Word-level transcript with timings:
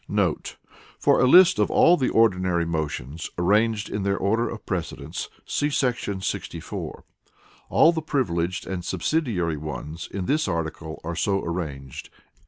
* 0.05 0.97
[For 0.97 1.19
a 1.21 1.27
list 1.27 1.59
of 1.59 1.69
all 1.69 1.95
the 1.95 2.09
ordinary 2.09 2.65
motions, 2.65 3.29
arranged 3.37 3.87
in 3.87 4.01
their 4.01 4.17
order 4.17 4.49
of 4.49 4.65
precedence, 4.65 5.29
see§ 5.45 5.67
64. 6.23 7.03
All 7.69 7.91
the 7.91 8.01
Privileged 8.01 8.65
and 8.65 8.83
Subsidiary 8.83 9.57
ones 9.57 10.09
in 10.11 10.25
this 10.25 10.47
Article 10.47 10.99
are 11.03 11.15
so 11.15 11.43
arranged. 11.43 12.09